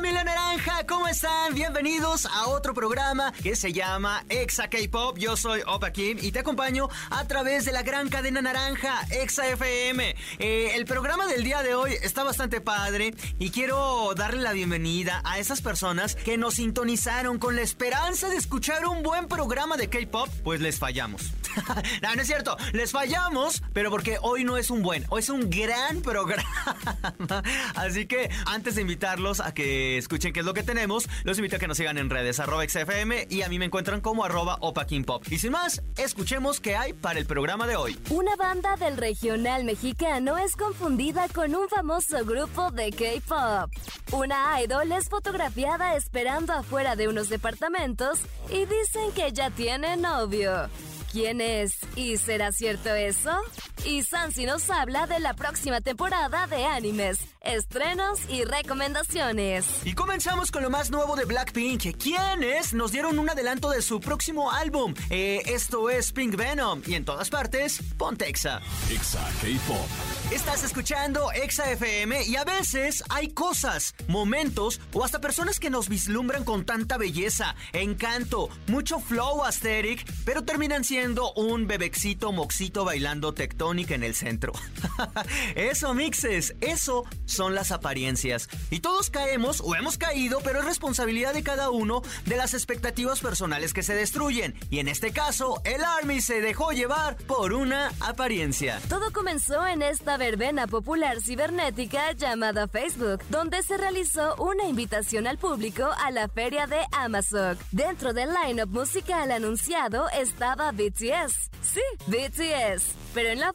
[0.00, 1.52] Familia naranja, ¿cómo están?
[1.52, 5.18] Bienvenidos a otro programa que se llama Exa K-Pop.
[5.18, 9.46] Yo soy Opa Kim y te acompaño a través de la gran cadena naranja Exa
[9.46, 10.16] FM.
[10.38, 15.20] Eh, el programa del día de hoy está bastante padre y quiero darle la bienvenida
[15.22, 19.90] a esas personas que nos sintonizaron con la esperanza de escuchar un buen programa de
[19.90, 21.30] K-Pop, pues les fallamos.
[22.02, 25.30] no, no es cierto, les fallamos, pero porque hoy no es un buen, hoy es
[25.30, 27.42] un gran programa.
[27.74, 31.56] Así que antes de invitarlos a que escuchen qué es lo que tenemos, los invito
[31.56, 34.58] a que nos sigan en redes arroba XFM y a mí me encuentran como arroba
[35.06, 35.24] Pop.
[35.30, 37.98] Y sin más, escuchemos qué hay para el programa de hoy.
[38.10, 43.70] Una banda del regional mexicano es confundida con un famoso grupo de K-pop.
[44.12, 48.18] Una idol es fotografiada esperando afuera de unos departamentos
[48.50, 50.68] y dicen que ya tiene novio.
[51.12, 51.78] ¿Quién es?
[51.96, 53.30] ¿Y será cierto eso?
[53.84, 59.66] Y Sansi nos habla de la próxima temporada de animes, estrenos y recomendaciones.
[59.84, 64.00] Y comenzamos con lo más nuevo de Blackpink, quienes nos dieron un adelanto de su
[64.00, 64.94] próximo álbum.
[65.08, 68.60] Eh, esto es Pink Venom y en todas partes, Pontexa.
[68.90, 69.86] Exa K-Pop.
[70.30, 75.88] Estás escuchando Exa FM y a veces hay cosas, momentos o hasta personas que nos
[75.88, 83.32] vislumbran con tanta belleza, encanto, mucho flow aesthetic, pero terminan siendo un bebecito moxito bailando
[83.70, 84.52] tectónica en el centro.
[85.54, 88.48] eso, mixes, eso son las apariencias.
[88.70, 93.20] Y todos caemos o hemos caído, pero es responsabilidad de cada uno de las expectativas
[93.20, 94.54] personales que se destruyen.
[94.70, 98.80] Y en este caso, el Army se dejó llevar por una apariencia.
[98.88, 105.38] Todo comenzó en esta verbena popular cibernética llamada Facebook, donde se realizó una invitación al
[105.38, 107.56] público a la feria de Amazon.
[107.70, 111.50] Dentro del line-up musical anunciado estaba BTS.
[111.62, 112.94] Sí, BTS.
[113.14, 113.52] Pero en la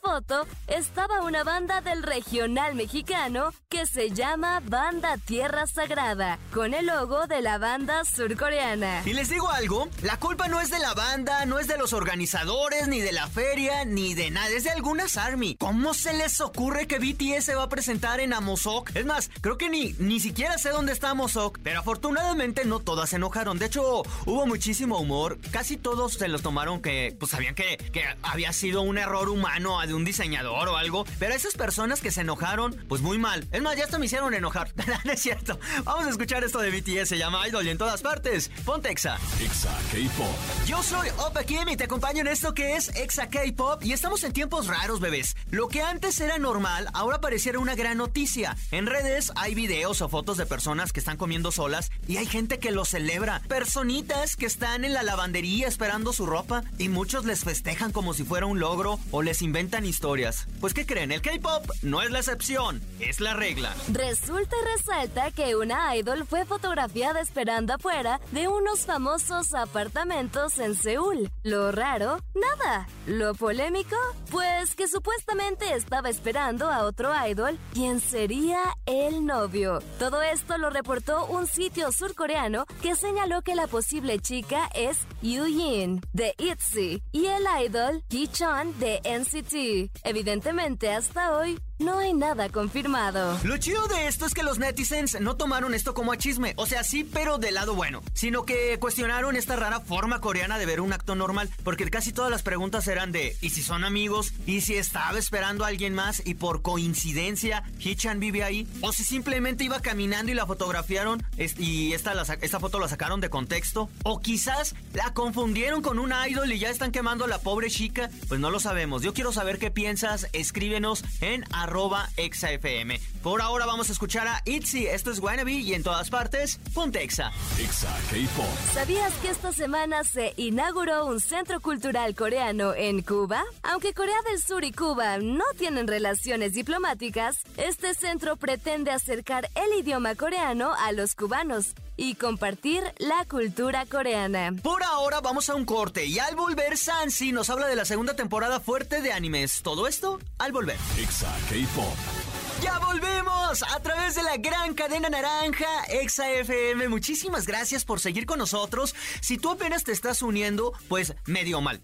[0.68, 7.26] estaba una banda del regional mexicano que se llama Banda Tierra Sagrada, con el logo
[7.28, 9.02] de la banda surcoreana.
[9.06, 11.92] Y les digo algo, la culpa no es de la banda, no es de los
[11.92, 15.56] organizadores, ni de la feria, ni de nada, es de algunas ARMY.
[15.56, 18.96] ¿Cómo se les ocurre que BTS va a presentar en Amosok?
[18.96, 23.10] Es más, creo que ni, ni siquiera sé dónde está Amosok, pero afortunadamente no todas
[23.10, 23.58] se enojaron.
[23.58, 28.04] De hecho, hubo muchísimo humor, casi todos se los tomaron que, pues sabían que, que
[28.22, 31.06] había sido un error humano de un diseñador o algo.
[31.20, 33.48] Pero esas personas que se enojaron, pues muy mal.
[33.52, 34.74] Es más, ya hasta me hicieron enojar.
[35.06, 35.60] no es cierto.
[35.84, 37.10] Vamos a escuchar esto de BTS.
[37.10, 38.50] Se llama Idol y en todas partes.
[38.66, 39.18] Ponte Exa.
[39.42, 40.36] Exa K-Pop.
[40.66, 43.84] Yo soy Opa Kim y te acompaño en esto que es Exa K-Pop.
[43.84, 45.36] Y estamos en tiempos raros, bebés.
[45.52, 48.58] Lo que antes era normal, ahora pareciera una gran noticia.
[48.72, 52.60] En redes hay videos o fotos de personas que están comiendo solas y hay gente
[52.60, 53.42] que lo celebra.
[53.48, 58.24] Personitas que están en la lavandería esperando su ropa y muchos les festejan como si
[58.24, 60.48] fuera un logro o les inventan historias.
[60.60, 61.12] Pues ¿qué creen?
[61.12, 63.74] El K-Pop no es la excepción, es la regla.
[63.92, 70.76] Resulta y resalta que una idol fue fotografiada esperando afuera de unos famosos apartamentos en
[70.76, 71.30] Seúl.
[71.44, 72.88] Lo raro, nada.
[73.06, 73.96] Lo polémico,
[74.32, 79.82] pues que supuestamente estaba esperando a otro idol, quien sería el novio.
[80.00, 85.46] Todo esto lo reportó un sitio surcoreano que señaló que la posible chica es Yu
[85.46, 89.75] Yin de ITZY y el idol Ki Chun de NCT.
[90.04, 93.38] Evidentemente, hasta hoy no hay nada confirmado.
[93.44, 96.66] Lo chido de esto es que los netizens no tomaron esto como a chisme, o
[96.66, 100.82] sea, sí, pero del lado bueno, sino que cuestionaron esta rara forma coreana de ver
[100.82, 104.34] un acto normal, porque casi todas las preguntas eran de ¿y si son amigos?
[104.46, 108.68] ¿Y si estaba esperando a alguien más y por coincidencia Hichan vive ahí?
[108.82, 113.30] ¿O si simplemente iba caminando y la fotografiaron y esta, esta foto la sacaron de
[113.30, 113.90] contexto?
[114.04, 118.10] ¿O quizás la confundieron con un idol y ya están quemando a la pobre chica?
[118.28, 119.02] Pues no lo sabemos.
[119.02, 122.98] Yo quiero saber qué piensas, escríbenos en arroba exafm.
[123.24, 127.02] Por ahora vamos a escuchar a Itzy, esto es Wannabe y en todas partes, ponte
[127.04, 127.32] Exa.
[127.60, 128.46] Exa K-Pop.
[128.74, 133.44] ¿Sabías que esta semana se inauguró un centro cultural coreano en Cuba?
[133.64, 139.80] Aunque Corea del Sur y Cuba no tienen relaciones diplomáticas, este centro pretende acercar el
[139.80, 144.54] idioma coreano a los cubanos y compartir la cultura coreana.
[144.62, 148.16] Por ahora vamos a un corte y al volver Sansi nos habla de la segunda
[148.16, 149.62] temporada fuerte de animes.
[149.62, 150.78] Todo esto al volver.
[150.98, 152.25] Exa K-Pop.
[152.66, 156.88] Ya volvemos a través de la gran cadena naranja Exa FM.
[156.88, 158.96] Muchísimas gracias por seguir con nosotros.
[159.22, 161.80] Si tú apenas te estás uniendo, pues medio mal.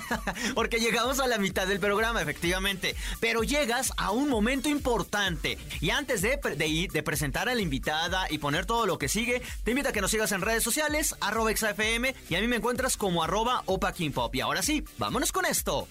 [0.54, 2.96] Porque llegamos a la mitad del programa, efectivamente.
[3.20, 5.58] Pero llegas a un momento importante.
[5.82, 9.42] Y antes de, de, de presentar a la invitada y poner todo lo que sigue,
[9.64, 12.56] te invito a que nos sigas en redes sociales, arroba ExaFM, y a mí me
[12.56, 14.34] encuentras como arroba Opa Pop.
[14.34, 15.88] Y ahora sí, vámonos con esto.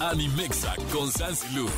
[0.00, 1.70] Animexa con Sansilu.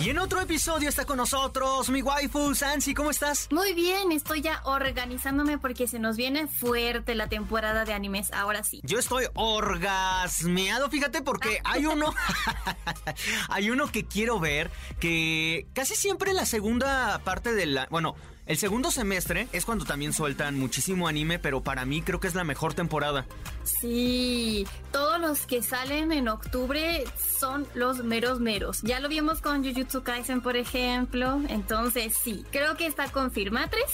[0.00, 3.48] Y en otro episodio está con nosotros mi waifu, Sansi, ¿cómo estás?
[3.50, 8.62] Muy bien, estoy ya organizándome porque se nos viene fuerte la temporada de animes, ahora
[8.62, 8.80] sí.
[8.84, 12.14] Yo estoy orgasmeado, fíjate, porque hay uno,
[13.48, 18.14] hay uno que quiero ver, que casi siempre la segunda parte de la, bueno,
[18.48, 22.34] el segundo semestre es cuando también sueltan muchísimo anime, pero para mí creo que es
[22.34, 23.26] la mejor temporada.
[23.62, 27.04] Sí, todos los que salen en octubre
[27.38, 28.80] son los meros meros.
[28.80, 31.42] Ya lo vimos con Jujutsu Kaisen, por ejemplo.
[31.50, 33.84] Entonces, sí, creo que está confirmatriz.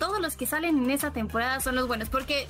[0.00, 2.48] Todos los que salen en esa temporada son los buenos, porque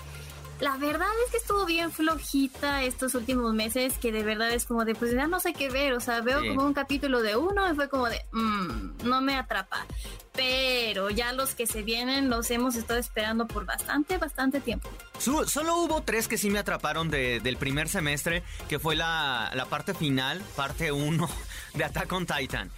[0.63, 4.85] la verdad es que estuvo bien flojita estos últimos meses, que de verdad es como
[4.85, 7.69] de, pues ya no sé qué ver, o sea, veo como un capítulo de uno
[7.69, 9.85] y fue como de, mmm, no me atrapa.
[10.33, 14.89] Pero ya los que se vienen los hemos estado esperando por bastante, bastante tiempo.
[15.19, 19.95] solo hubo tres que sí me atraparon del primer semestre, que fue la, la parte
[19.95, 21.29] final, parte uno
[21.75, 22.71] de Attack on Titan.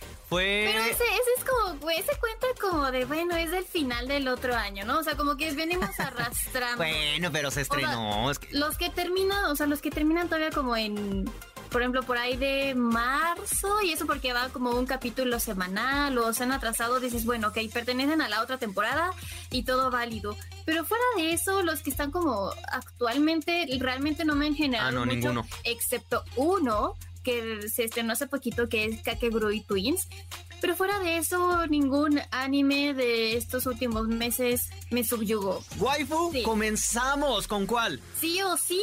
[0.42, 4.54] Pero ese, ese es como, ese cuenta como de, bueno, es el final del otro
[4.54, 4.98] año, ¿no?
[4.98, 6.76] O sea, como que venimos arrastrando.
[6.76, 8.30] bueno, pero se estrenó.
[8.50, 11.30] Los que terminan, o sea, los que terminan todavía como en
[11.74, 16.32] por ejemplo, por ahí de marzo, y eso porque va como un capítulo semanal o
[16.32, 19.10] se han atrasado, dices, bueno, ok, pertenecen a la otra temporada
[19.50, 20.36] y todo válido.
[20.64, 24.92] Pero fuera de eso, los que están como actualmente, realmente no me han generado ah,
[24.92, 25.46] no, mucho, ninguno.
[25.64, 30.08] excepto uno que se estrenó hace poquito, que es Kakegurui Twins.
[30.60, 35.64] Pero fuera de eso, ningún anime de estos últimos meses me subyugó.
[35.78, 37.48] Waifu, comenzamos.
[37.48, 38.00] ¿Con cuál?
[38.20, 38.80] Sí o sí,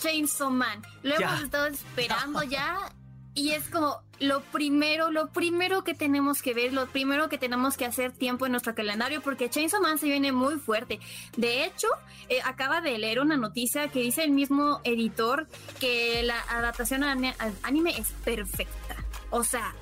[0.00, 0.82] Chainsaw Man.
[1.02, 2.92] Lo hemos estado esperando ya
[3.36, 7.76] y es como lo primero, lo primero que tenemos que ver, lo primero que tenemos
[7.76, 10.98] que hacer tiempo en nuestro calendario, porque Chainsaw Man se viene muy fuerte.
[11.36, 11.86] De hecho,
[12.30, 15.46] eh, acaba de leer una noticia que dice el mismo editor
[15.78, 18.96] que la adaptación al anime es perfecta.
[19.28, 19.74] O sea,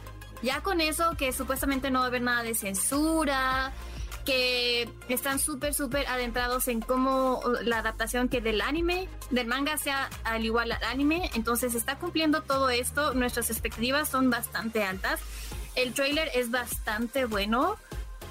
[0.43, 3.73] ya con eso que supuestamente no va a haber nada de censura,
[4.25, 10.09] que están súper, súper adentrados en cómo la adaptación que del anime, del manga sea
[10.25, 11.31] al igual al anime.
[11.35, 13.15] Entonces está cumpliendo todo esto.
[13.15, 15.21] Nuestras expectativas son bastante altas.
[15.75, 17.77] El trailer es bastante bueno.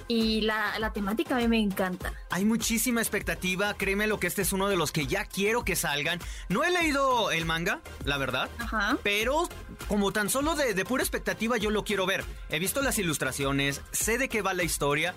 [0.09, 2.11] Y la, la, temática a mí me encanta.
[2.29, 5.77] Hay muchísima expectativa, créeme lo que este es uno de los que ya quiero que
[5.77, 6.19] salgan.
[6.49, 8.97] No he leído el manga, la verdad, Ajá.
[9.01, 9.47] pero
[9.87, 12.25] como tan solo de, de pura expectativa yo lo quiero ver.
[12.49, 15.15] He visto las ilustraciones, sé de qué va la historia,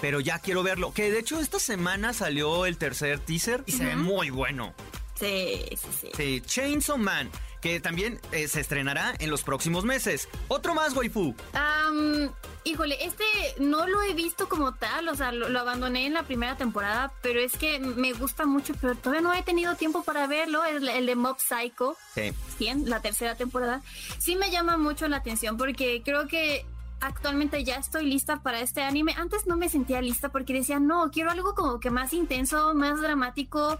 [0.00, 0.92] pero ya quiero verlo.
[0.92, 4.74] Que de hecho esta semana salió el tercer teaser y se ve muy bueno.
[5.18, 6.10] Sí, sí, sí.
[6.14, 7.30] Sí, Chainsaw Man,
[7.62, 10.28] que también eh, se estrenará en los próximos meses.
[10.48, 11.34] Otro más, waifu.
[11.54, 12.28] Um,
[12.64, 13.24] híjole, este
[13.58, 17.40] no lo he visto como tal, o sea, lo, abandoné en la primera temporada, pero
[17.40, 21.06] es que me gusta mucho, pero todavía no he tenido tiempo para verlo, el, el
[21.06, 21.96] de Mob Psycho.
[22.14, 22.32] Sí.
[22.58, 23.82] Bien, la tercera temporada.
[24.18, 26.66] Sí me llama mucho la atención porque creo que
[27.00, 29.14] actualmente ya estoy lista para este anime.
[29.16, 33.00] Antes no me sentía lista porque decía, no, quiero algo como que más intenso, más
[33.00, 33.78] dramático,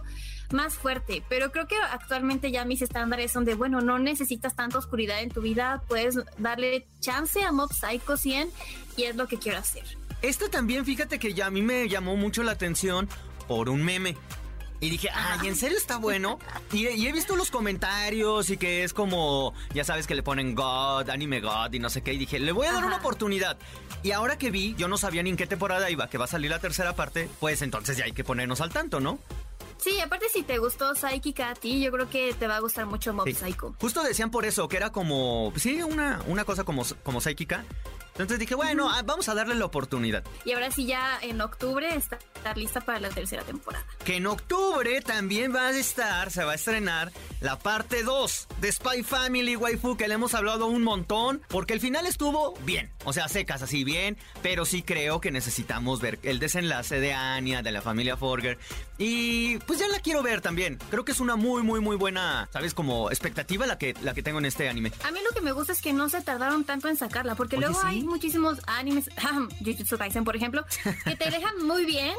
[0.51, 1.23] más fuerte.
[1.29, 5.29] Pero creo que actualmente ya mis estándares son de, bueno, no necesitas tanta oscuridad en
[5.29, 8.49] tu vida, puedes darle chance a Mob Psycho 100
[8.95, 9.83] y es lo que quiero hacer.
[10.21, 13.07] Este también, fíjate que ya a mí me llamó mucho la atención
[13.47, 14.17] por un meme.
[14.79, 16.39] Y dije, ay, ¿en serio está bueno?
[16.71, 21.09] Y, he visto los comentarios y que es como, ya sabes que le ponen God,
[21.09, 22.13] anime God y no sé qué.
[22.13, 23.57] Y dije, le voy a dar una oportunidad.
[24.03, 26.27] Y ahora que vi, yo no sabía ni en qué temporada iba, que va a
[26.27, 29.19] salir la tercera parte, pues entonces ya hay que ponernos al tanto, ¿no?
[29.77, 32.85] Sí, aparte si te gustó Psychica a ti, yo creo que te va a gustar
[32.87, 33.75] mucho Mob Psycho.
[33.79, 37.63] Justo decían por eso, que era como, sí, una, una cosa como, como Psychica,
[38.17, 40.23] entonces dije, bueno, ah, vamos a darle la oportunidad.
[40.45, 42.17] Y ahora sí, ya en octubre está
[42.55, 43.85] lista para la tercera temporada.
[44.03, 48.71] Que en octubre también va a estar, se va a estrenar la parte 2 de
[48.71, 53.13] Spy Family Waifu, que le hemos hablado un montón, porque el final estuvo bien, o
[53.13, 57.71] sea, secas así bien, pero sí creo que necesitamos ver el desenlace de Anya, de
[57.71, 58.57] la familia Forger,
[58.97, 60.79] y pues ya la quiero ver también.
[60.89, 62.73] Creo que es una muy, muy, muy buena, ¿sabes?
[62.73, 64.91] Como expectativa la que, la que tengo en este anime.
[65.03, 67.57] A mí lo que me gusta es que no se tardaron tanto en sacarla, porque
[67.57, 69.09] luego hay muchísimos animes,
[69.63, 70.65] Jujutsu Kaisen, por ejemplo,
[71.05, 72.15] que te dejan muy bien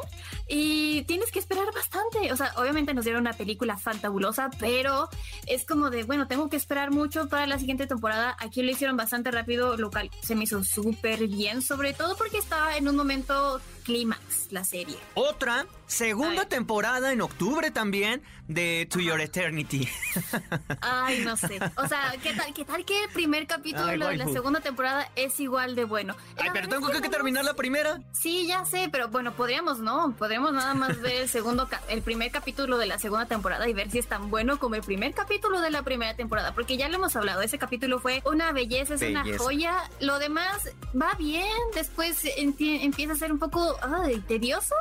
[0.47, 2.31] y tienes que esperar bastante.
[2.31, 5.09] O sea, obviamente nos dieron una película fantabulosa, pero
[5.47, 8.35] es como de, bueno, tengo que esperar mucho para la siguiente temporada.
[8.39, 12.77] Aquí lo hicieron bastante rápido, local se me hizo súper bien, sobre todo porque estaba
[12.77, 14.97] en un momento clímax la serie.
[15.15, 19.87] Otra, segunda temporada en octubre también de To Your Eternity.
[20.81, 21.59] Ay, no sé.
[21.75, 25.39] O sea, ¿qué tal, qué tal que el primer capítulo de la segunda temporada es
[25.39, 26.15] igual de bueno?
[26.37, 27.99] Ay, pero tengo que, terminar la primera.
[28.11, 32.31] Sí, ya sé, pero bueno, podríamos no, podríamos nada más ver el segundo, el primer
[32.31, 35.61] capítulo de la segunda temporada y ver si es tan bueno como el primer capítulo
[35.61, 39.01] de la primera temporada, porque ya lo hemos hablado, ese capítulo fue una belleza, es
[39.01, 39.89] una joya.
[39.99, 40.69] Lo demás
[40.99, 44.75] va bien, después empieza a ser un poco ay, tedioso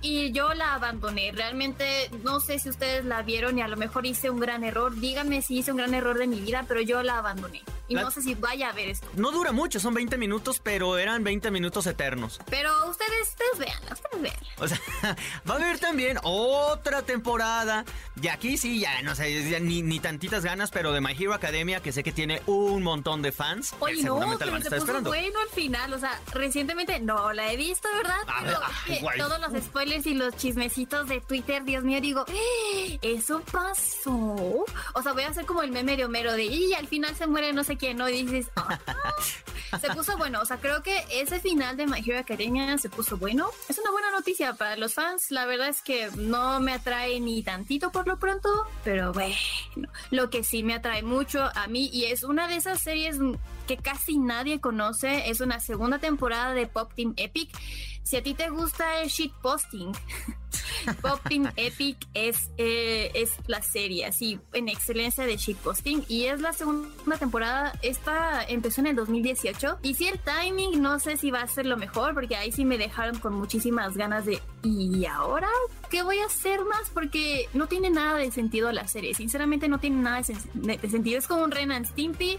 [0.00, 1.32] y yo la abandoné.
[1.32, 4.94] Realmente no sé si ustedes la vieron y a lo mejor hice un gran error.
[4.94, 7.62] Díganme si hice un gran error de mi vida, pero yo la abandoné.
[7.88, 9.06] Y no sé si vaya a ver esto.
[9.14, 12.40] No dura mucho, son 20 minutos, pero eran 20 minutos eternos.
[12.48, 13.82] Pero ustedes, ustedes vean,
[14.58, 14.78] O sea,
[15.48, 17.84] va a haber también otra temporada.
[18.20, 21.80] Y aquí sí, ya no sé, ni, ni tantitas ganas, pero de My Hero Academia,
[21.80, 23.74] que sé que tiene un montón de fans.
[23.80, 25.92] Oye, no, pero se puso bueno al final.
[25.92, 28.18] O sea, recientemente no la he visto, ¿verdad?
[28.86, 32.98] pero todos los spoilers y los chismecitos de Twitter, Dios mío, digo, ¡Eh!
[33.02, 34.64] ¿eso pasó?
[34.94, 37.26] O sea, voy a hacer como el meme de Homero de, y al final se
[37.26, 38.08] muere no sé quién, ¿no?
[38.08, 38.78] Y dices, ah".
[39.80, 40.40] se puso bueno.
[40.40, 43.50] O sea, creo que ese final de My Hero Academia se puso bueno.
[43.68, 45.30] Es una buena noticia para los fans.
[45.30, 48.48] La verdad es que no me atrae ni tantito por lo pronto,
[48.84, 49.34] pero bueno,
[50.10, 53.18] lo que sí me atrae mucho a mí y es una de esas series
[53.66, 55.30] que casi nadie conoce.
[55.30, 57.50] Es una segunda temporada de Pop Team Epic.
[58.02, 59.92] Si a ti te gusta el shitposting,
[61.00, 66.40] Pop Team Epic es, eh, es la serie así en excelencia de shitposting y es
[66.40, 67.72] la segunda temporada.
[67.80, 71.64] Esta empezó en el 2018 y si el timing no sé si va a ser
[71.64, 75.48] lo mejor porque ahí sí me dejaron con muchísimas ganas de ¿y ahora
[75.90, 76.90] qué voy a hacer más?
[76.92, 79.14] Porque no tiene nada de sentido la serie.
[79.14, 80.20] Sinceramente no tiene nada
[80.52, 81.18] de, sentido.
[81.18, 82.38] Es como un Ren and Stimpy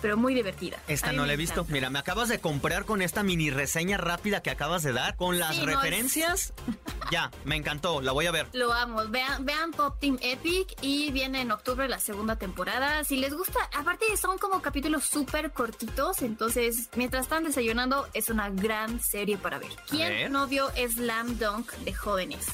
[0.00, 0.78] pero muy divertida.
[0.88, 1.64] Esta no la he visto.
[1.68, 5.38] Mira, me acabas de comprar con esta mini reseña rápida que acabas de dar, con
[5.38, 6.52] las referencias.
[7.10, 8.46] ya, me encantó, la voy a ver.
[8.52, 9.06] Lo amo.
[9.08, 13.04] Vean, vean Pop Team Epic y viene en octubre la segunda temporada.
[13.04, 18.50] Si les gusta, aparte son como capítulos súper cortitos, entonces mientras están desayunando es una
[18.50, 19.70] gran serie para ver.
[19.88, 22.46] ¿Quién no vio Slam Dunk de jóvenes?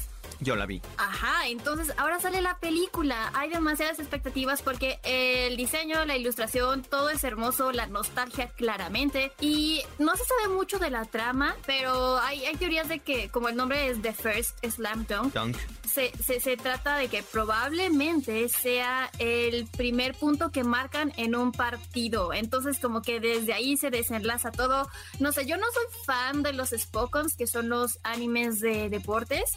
[0.44, 0.82] Yo la vi.
[0.98, 3.30] Ajá, entonces ahora sale la película.
[3.32, 9.32] Hay demasiadas expectativas porque el diseño, la ilustración, todo es hermoso, la nostalgia claramente.
[9.40, 13.48] Y no se sabe mucho de la trama, pero hay, hay teorías de que, como
[13.48, 15.56] el nombre es The First Slam Dunk,
[15.90, 21.52] Se, se, se trata de que probablemente sea el primer punto que marcan en un
[21.52, 22.34] partido.
[22.34, 24.90] Entonces, como que desde ahí se desenlaza todo.
[25.20, 29.56] No sé, yo no soy fan de los Spokons, que son los animes de deportes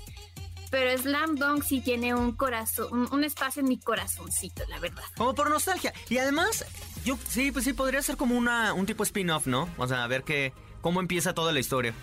[0.70, 5.04] pero Slam Dunk sí tiene un corazón, un, espacio en mi corazoncito, la verdad.
[5.16, 5.94] Como por nostalgia.
[6.10, 6.66] Y además,
[7.06, 9.70] yo sí, pues sí, podría ser como una, un tipo spin-off, ¿no?
[9.78, 11.94] O sea, a ver qué, cómo empieza toda la historia.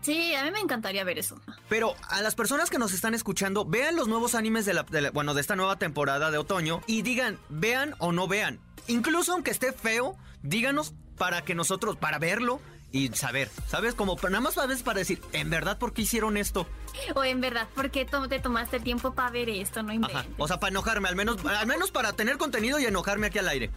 [0.00, 1.40] Sí, a mí me encantaría ver eso.
[1.68, 5.34] Pero a las personas que nos están escuchando, vean los nuevos animes de la, bueno,
[5.34, 8.60] de esta nueva temporada de otoño y digan, vean o no vean.
[8.86, 12.60] Incluso aunque esté feo, díganos para que nosotros, para verlo,
[12.90, 13.94] y saber, ¿sabes?
[13.94, 16.66] Como nada más a veces para decir, ¿en verdad por qué hicieron esto?
[17.14, 19.82] O en verdad, ¿por qué te tomaste el tiempo para ver esto?
[19.82, 20.26] No inventes.
[20.36, 23.48] O sea, para enojarme, al menos, al menos para tener contenido y enojarme aquí al
[23.48, 23.70] aire.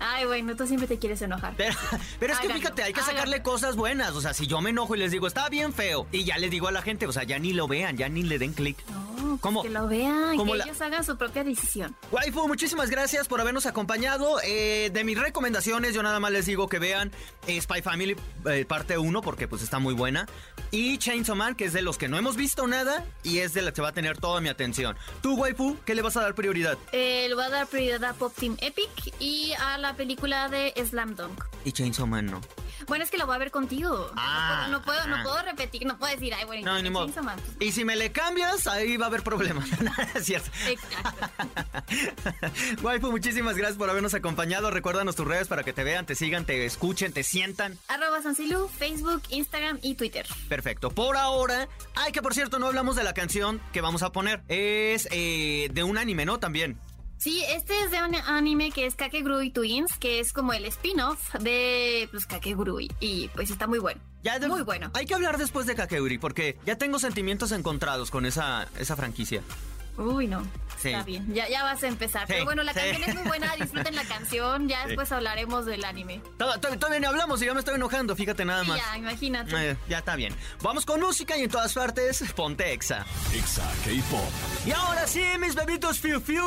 [0.00, 1.54] Ay, bueno, tú siempre te quieres enojar.
[1.56, 1.72] Pero,
[2.32, 4.14] es que fíjate, hay que sacarle cosas buenas.
[4.14, 6.50] O sea, si yo me enojo y les digo, está bien feo, y ya les
[6.50, 8.76] digo a la gente, o sea, ya ni lo vean, ya ni le den clic.
[8.88, 9.07] No,
[9.40, 11.94] pues que lo vean, que ellos hagan su propia decisión.
[12.10, 14.40] Waifu, muchísimas gracias por habernos acompañado.
[14.44, 17.12] Eh, de mis recomendaciones, yo nada más les digo que vean
[17.46, 20.26] eh, Spy Family eh, parte 1, porque pues está muy buena.
[20.70, 23.62] Y Chainsaw Man, que es de los que no hemos visto nada, y es de
[23.62, 24.96] la que va a tener toda mi atención.
[25.22, 26.78] Tú, Waifu, ¿qué le vas a dar prioridad?
[26.92, 31.14] le voy a dar prioridad a Pop Team Epic y a la película de Slam
[31.14, 31.44] Dunk.
[31.64, 32.40] Y Chainsaw Man no.
[32.86, 34.10] Bueno, es que lo voy a ver contigo.
[34.16, 37.08] Ah, no, puedo, no, puedo, repetir, no puedo decir, ay, bueno, no, ni modo.
[37.60, 39.68] Y si me le cambias, ahí va a haber problemas.
[40.14, 40.50] es cierto.
[40.66, 41.28] Exacto.
[42.82, 44.70] Waifu, muchísimas gracias por habernos acompañado.
[44.70, 47.78] Recuérdanos tus redes para que te vean, te sigan, te escuchen, te sientan.
[47.88, 50.26] Arroba Sancilu, Facebook, Instagram y Twitter.
[50.48, 50.90] Perfecto.
[50.90, 54.42] Por ahora, ay, que por cierto, no hablamos de la canción que vamos a poner.
[54.48, 56.38] Es eh, de un anime, ¿no?
[56.38, 56.78] También.
[57.18, 61.34] Sí, este es de un anime que es Kakegurui Twins, que es como el spin-off
[61.40, 62.88] de pues, Kakegurui.
[63.00, 64.00] Y pues está muy bueno.
[64.22, 64.90] Ya muy bueno.
[64.94, 69.42] Hay que hablar después de Kakegurui, porque ya tengo sentimientos encontrados con esa, esa franquicia.
[69.98, 70.42] Uy, no.
[70.76, 72.24] Está bien, ya, ya vas a empezar.
[72.28, 76.20] Pero bueno, la canción es muy buena, disfruten la canción, ya después hablaremos del anime.
[76.38, 78.78] Todavía ni hablamos y ya me estoy enojando, fíjate nada más.
[78.78, 79.70] ya, imagínate.
[79.70, 80.32] Eh, ya está bien.
[80.62, 83.04] Vamos con música y en todas partes, ponte Exa.
[83.34, 84.22] Exa K-Pop.
[84.66, 86.44] Y ahora sí, mis bebitos Fiu Fiu.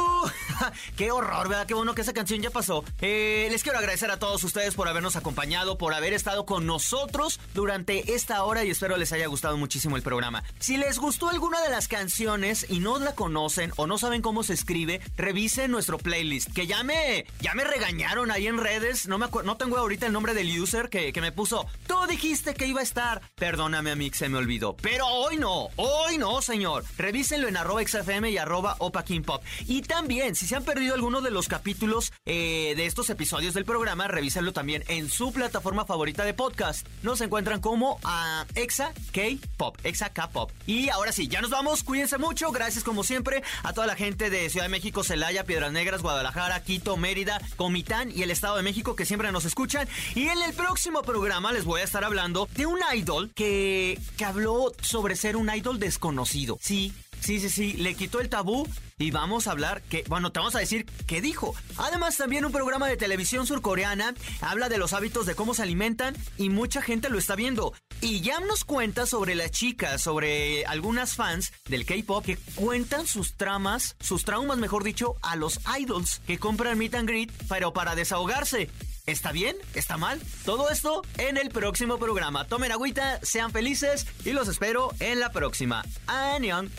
[0.95, 1.67] Qué horror, ¿verdad?
[1.67, 2.85] Qué bueno que esa canción ya pasó.
[3.01, 7.41] Eh, les quiero agradecer a todos ustedes por habernos acompañado, por haber estado con nosotros
[7.53, 10.41] durante esta hora y espero les haya gustado muchísimo el programa.
[10.59, 13.40] Si les gustó alguna de las canciones y no la conocen
[13.75, 16.53] o no saben cómo se escribe, revisen nuestro playlist.
[16.53, 19.07] Que ya me, ya me regañaron ahí en redes.
[19.07, 21.65] No, me no tengo ahorita el nombre del user que, que me puso.
[21.87, 23.21] Tú dijiste que iba a estar.
[23.35, 24.75] Perdóname, mí se me olvidó.
[24.75, 26.83] Pero hoy no, hoy no, señor.
[26.97, 29.43] Revísenlo en arroba XFM y arroba Opa Pop.
[29.67, 33.65] Y también, si se han perdido alguno de los capítulos eh, de estos episodios del
[33.65, 36.87] programa, revísenlo también en su plataforma favorita de podcast.
[37.03, 40.51] Nos encuentran como a Exa K-Pop, Exa K-Pop.
[40.65, 41.83] Y ahora sí, ya nos vamos.
[41.83, 42.51] Cuídense mucho.
[42.51, 43.30] Gracias como siempre
[43.63, 48.11] a toda la gente de Ciudad de México, Celaya, Piedras Negras, Guadalajara, Quito, Mérida, Comitán
[48.13, 49.87] y el Estado de México que siempre nos escuchan.
[50.15, 54.25] Y en el próximo programa les voy a estar hablando de un idol que, que
[54.25, 56.57] habló sobre ser un idol desconocido.
[56.61, 60.39] Sí, Sí, sí, sí, le quitó el tabú y vamos a hablar que, bueno, te
[60.39, 61.53] vamos a decir qué dijo.
[61.77, 66.15] Además, también un programa de televisión surcoreana habla de los hábitos de cómo se alimentan
[66.37, 67.73] y mucha gente lo está viendo.
[68.01, 73.37] Y ya nos cuenta sobre las chicas, sobre algunas fans del K-pop que cuentan sus
[73.37, 77.93] tramas, sus traumas, mejor dicho, a los idols que compran meet and greet, pero para
[77.93, 78.69] desahogarse.
[79.05, 79.55] ¿Está bien?
[79.75, 80.19] ¿Está mal?
[80.45, 82.47] Todo esto en el próximo programa.
[82.47, 85.83] Tomen agüita, sean felices y los espero en la próxima.
[86.07, 86.71] Anion.